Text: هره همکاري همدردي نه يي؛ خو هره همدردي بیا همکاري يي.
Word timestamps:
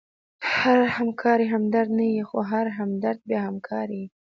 هره 0.53 0.87
همکاري 0.97 1.45
همدردي 1.53 1.93
نه 1.99 2.05
يي؛ 2.15 2.23
خو 2.29 2.37
هره 2.51 2.71
همدردي 2.79 3.23
بیا 3.29 3.39
همکاري 3.47 3.95
يي. 4.03 4.07